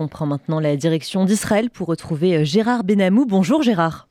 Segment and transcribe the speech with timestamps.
[0.00, 3.26] On prend maintenant la direction d'Israël pour retrouver euh, Gérard Benamou.
[3.26, 4.06] Bonjour Gérard.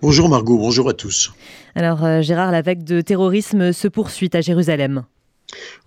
[0.00, 1.32] Bonjour Margot, bonjour à tous.
[1.74, 5.02] Alors euh, Gérard, la vague de terrorisme se poursuit à Jérusalem.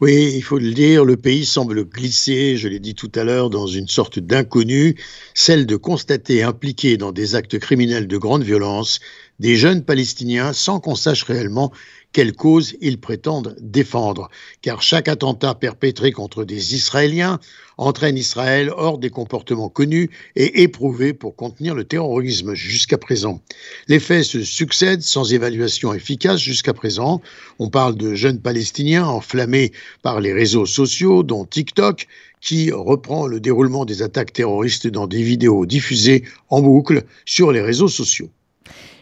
[0.02, 3.50] Oui, il faut le dire, le pays semble glisser, je l'ai dit tout à l'heure,
[3.50, 4.96] dans une sorte d'inconnu,
[5.34, 9.00] celle de constater impliqués dans des actes criminels de grande violence
[9.40, 11.72] des jeunes Palestiniens sans qu'on sache réellement
[12.18, 14.32] quelle cause ils prétendent défendre.
[14.64, 17.40] Car chaque attentat perpétré contre des Israéliens
[17.78, 23.44] entraîne Israël hors des comportements connus et éprouvés pour contenir le terrorisme jusqu'à présent.
[23.88, 27.22] Les faits se succèdent sans évaluation efficace jusqu'à présent.
[27.60, 32.08] On parle de jeunes Palestiniens enflammés par les réseaux sociaux, dont TikTok,
[32.42, 37.62] qui reprend le déroulement des attaques terroristes dans des vidéos diffusées en boucle sur les
[37.62, 38.32] réseaux sociaux.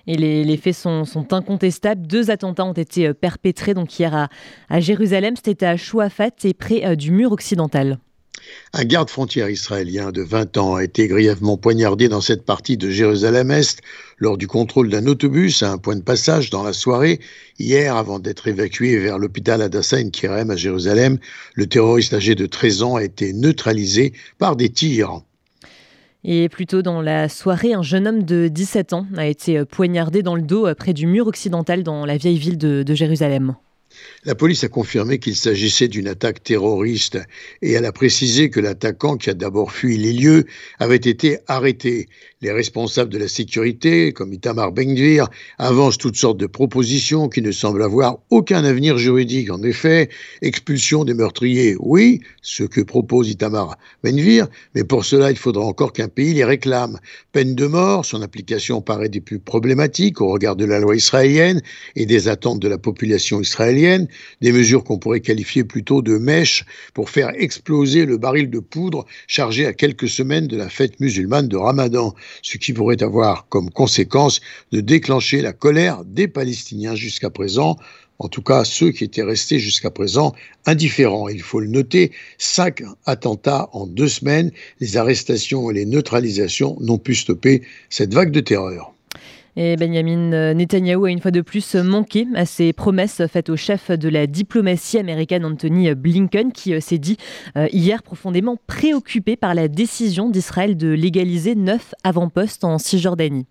[0.07, 2.05] Et les, faits sont, incontestables.
[2.05, 4.29] Deux attentats ont été euh, perpétrés donc hier
[4.69, 5.35] à, Jérusalem.
[5.43, 7.99] C'était à Chouafat et près euh, du mur occidental.
[8.73, 13.81] Un garde-frontière israélien de 20 ans a été grièvement poignardé dans cette partie de Jérusalem-Est
[14.17, 17.19] lors du contrôle d'un autobus à un point de passage dans la soirée.
[17.57, 21.17] Hier, avant d'être évacué vers l'hôpital Adassa Kirem à Jérusalem,
[21.55, 25.21] le terroriste âgé de 13 ans a été neutralisé par des tirs.
[26.27, 30.23] Et plus tôt dans la soirée, un jeune homme de 17 ans a été poignardé
[30.23, 33.55] dans le dos près du mur occidental dans la vieille ville de, de Jérusalem.
[34.23, 37.19] La police a confirmé qu'il s'agissait d'une attaque terroriste
[37.61, 40.45] et elle a précisé que l'attaquant, qui a d'abord fui les lieux,
[40.79, 42.07] avait été arrêté.
[42.41, 47.51] Les responsables de la sécurité, comme Itamar Bengvir, avancent toutes sortes de propositions qui ne
[47.51, 49.51] semblent avoir aucun avenir juridique.
[49.51, 50.09] En effet,
[50.41, 55.93] expulsion des meurtriers, oui, ce que propose Itamar Bengvir, mais pour cela, il faudra encore
[55.93, 56.99] qu'un pays les réclame.
[57.31, 61.61] Peine de mort, son application paraît des plus problématiques au regard de la loi israélienne
[61.95, 63.84] et des attentes de la population israélienne
[64.41, 69.05] des mesures qu'on pourrait qualifier plutôt de mèches pour faire exploser le baril de poudre
[69.27, 73.69] chargé à quelques semaines de la fête musulmane de Ramadan, ce qui pourrait avoir comme
[73.69, 74.41] conséquence
[74.71, 77.77] de déclencher la colère des Palestiniens jusqu'à présent,
[78.19, 80.33] en tout cas ceux qui étaient restés jusqu'à présent
[80.65, 81.29] indifférents.
[81.29, 86.97] Il faut le noter, cinq attentats en deux semaines, les arrestations et les neutralisations n'ont
[86.97, 88.94] pu stopper cette vague de terreur.
[89.57, 93.89] Et Benjamin Netanyahu a une fois de plus manqué à ses promesses faites au chef
[93.89, 97.17] de la diplomatie américaine Anthony Blinken, qui euh, s'est dit
[97.57, 103.45] euh, hier profondément préoccupé par la décision d'Israël de légaliser neuf avant-postes en Cisjordanie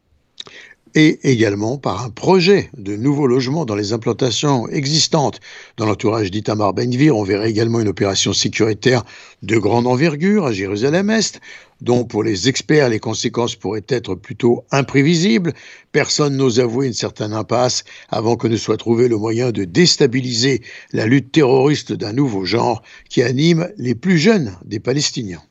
[0.95, 5.41] et également par un projet de nouveaux logements dans les implantations existantes.
[5.77, 9.05] Dans l'entourage d'Itamar Benvir, on verrait également une opération sécuritaire
[9.43, 11.41] de grande envergure à Jérusalem-Est,
[11.81, 15.53] dont pour les experts les conséquences pourraient être plutôt imprévisibles.
[15.93, 20.63] Personne n'ose avouer une certaine impasse avant que ne soit trouvé le moyen de déstabiliser
[20.93, 25.43] la lutte terroriste d'un nouveau genre qui anime les plus jeunes des Palestiniens.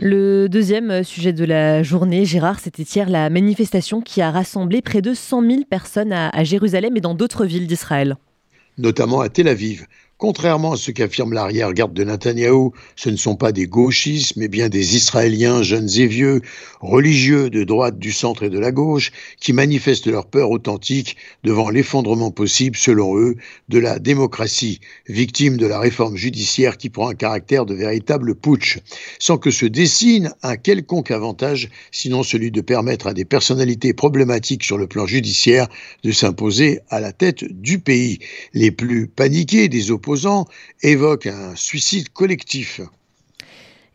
[0.00, 5.02] Le deuxième sujet de la journée, Gérard, c'était hier la manifestation qui a rassemblé près
[5.02, 8.16] de 100 000 personnes à, à Jérusalem et dans d'autres villes d'Israël.
[8.76, 13.50] Notamment à Tel Aviv, Contrairement à ce qu'affirme l'arrière-garde de Netanyahou, ce ne sont pas
[13.50, 16.40] des gauchistes, mais bien des Israéliens jeunes et vieux,
[16.80, 19.10] religieux de droite, du centre et de la gauche,
[19.40, 23.34] qui manifestent leur peur authentique devant l'effondrement possible, selon eux,
[23.68, 28.78] de la démocratie, victime de la réforme judiciaire qui prend un caractère de véritable putsch,
[29.18, 34.62] sans que se dessine un quelconque avantage, sinon celui de permettre à des personnalités problématiques
[34.62, 35.66] sur le plan judiciaire
[36.04, 38.20] de s'imposer à la tête du pays.
[38.52, 39.90] Les plus paniqués des
[40.82, 42.80] évoque un suicide collectif.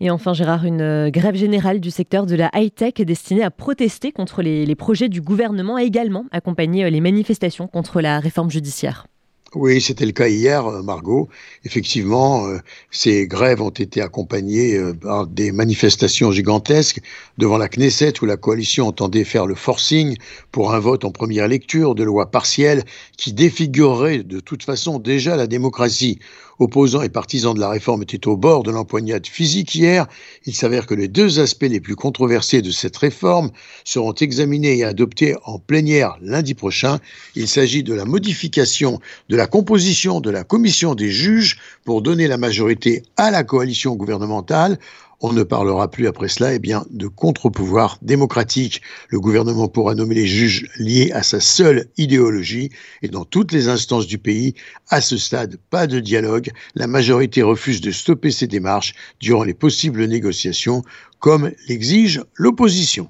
[0.01, 4.13] Et enfin, Gérard, une euh, grève générale du secteur de la high-tech destinée à protester
[4.13, 8.49] contre les, les projets du gouvernement a également accompagné euh, les manifestations contre la réforme
[8.49, 9.07] judiciaire.
[9.55, 11.27] Oui, c'était le cas hier, euh, Margot.
[11.65, 12.59] Effectivement, euh,
[12.91, 17.01] ces grèves ont été accompagnées euh, par des manifestations gigantesques
[17.39, 20.15] devant la Knesset où la coalition entendait faire le forcing
[20.51, 22.83] pour un vote en première lecture de loi partielle
[23.17, 26.19] qui défigurerait de toute façon déjà la démocratie.
[26.59, 30.07] Opposants et partisans de la réforme étaient au bord de l'empoignade physique hier.
[30.45, 33.49] Il s'avère que les deux aspects les plus controversés de cette réforme
[33.85, 36.99] seront examinés et adoptés en plénière lundi prochain.
[37.35, 38.99] Il s'agit de la modification
[39.29, 43.95] de la composition de la commission des juges pour donner la majorité à la coalition
[43.95, 44.77] gouvernementale
[45.21, 48.81] on ne parlera plus après cela eh bien, de contre-pouvoir démocratique.
[49.09, 52.69] Le gouvernement pourra nommer les juges liés à sa seule idéologie
[53.01, 54.55] et dans toutes les instances du pays,
[54.89, 56.51] à ce stade, pas de dialogue.
[56.75, 60.83] La majorité refuse de stopper ces démarches durant les possibles négociations,
[61.19, 63.09] comme l'exige l'opposition.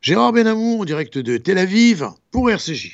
[0.00, 2.90] Gérard Benamou en direct de Tel Aviv pour RCJ.